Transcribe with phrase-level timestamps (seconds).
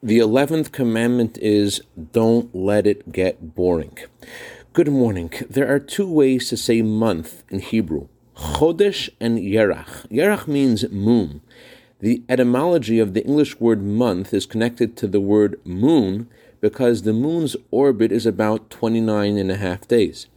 [0.00, 1.80] The 11th commandment is
[2.12, 3.98] don't let it get boring.
[4.72, 5.32] Good morning.
[5.50, 8.06] There are two ways to say month in Hebrew
[8.36, 10.06] Chodesh and Yerach.
[10.08, 11.40] Yerach means moon.
[11.98, 16.28] The etymology of the English word month is connected to the word moon
[16.60, 20.28] because the moon's orbit is about 29 and a half days.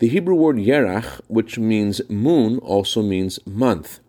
[0.00, 4.00] The Hebrew word Yerach, which means moon, also means month.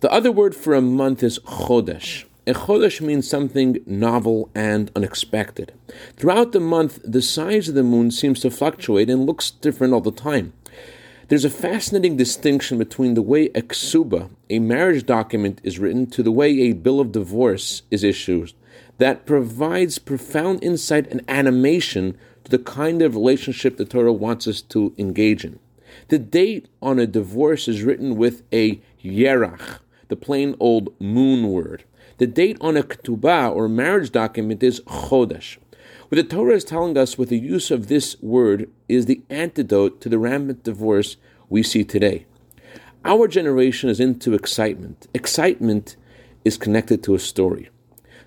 [0.00, 2.24] The other word for a month is Chodesh.
[2.44, 5.72] A chodesh means something novel and unexpected.
[6.16, 10.00] Throughout the month, the size of the moon seems to fluctuate and looks different all
[10.00, 10.52] the time.
[11.28, 16.22] There's a fascinating distinction between the way a ksuba, a marriage document, is written to
[16.24, 18.52] the way a bill of divorce is issued
[18.98, 24.62] that provides profound insight and animation to the kind of relationship the Torah wants us
[24.62, 25.58] to engage in.
[26.08, 29.78] The date on a divorce is written with a yerach,
[30.08, 31.84] the plain old moon word.
[32.22, 35.56] The date on a ketubah or marriage document is chodesh.
[36.08, 40.00] What the Torah is telling us with the use of this word is the antidote
[40.02, 41.16] to the rampant divorce
[41.48, 42.26] we see today.
[43.04, 45.08] Our generation is into excitement.
[45.12, 45.96] Excitement
[46.44, 47.70] is connected to a story.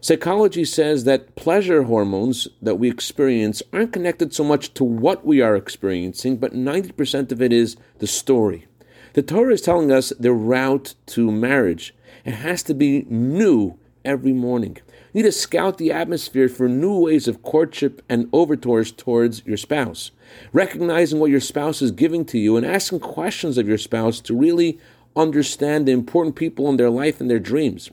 [0.01, 5.39] Psychology says that pleasure hormones that we experience aren't connected so much to what we
[5.39, 8.67] are experiencing, but 90% of it is the story.
[9.13, 11.95] The Torah is telling us the route to marriage.
[12.25, 14.77] It has to be new every morning.
[15.13, 19.57] You need to scout the atmosphere for new ways of courtship and overtures towards your
[19.57, 20.11] spouse.
[20.53, 24.37] Recognizing what your spouse is giving to you and asking questions of your spouse to
[24.37, 24.79] really
[25.15, 27.89] understand the important people in their life and their dreams.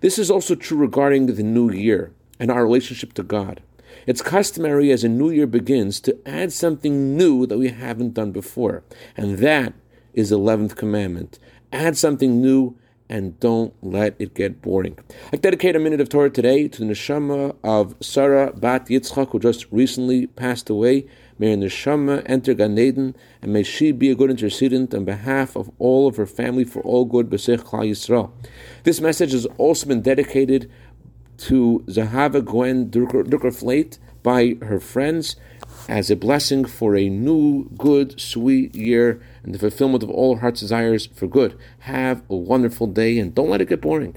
[0.00, 3.62] This is also true regarding the new year and our relationship to God.
[4.06, 8.32] It's customary as a new year begins to add something new that we haven't done
[8.32, 8.82] before.
[9.16, 9.74] And that
[10.14, 11.38] is the 11th commandment.
[11.72, 12.76] Add something new
[13.10, 14.96] and don't let it get boring.
[15.32, 19.40] I dedicate a minute of Torah today to the neshama of Sarah Bat Yitzchak, who
[19.40, 21.06] just recently passed away.
[21.36, 25.56] May her neshama enter Gan Eden, and may she be a good intercedent on behalf
[25.56, 28.30] of all of her family for all good B'Sech Klal Yisrael.
[28.84, 30.70] This message has also been dedicated
[31.38, 33.52] to Zahava Gwen Drucker
[34.22, 35.36] by her friends
[35.88, 40.60] as a blessing for a new, good, sweet year and the fulfillment of all heart's
[40.60, 41.58] desires for good.
[41.80, 44.16] Have a wonderful day and don't let it get boring.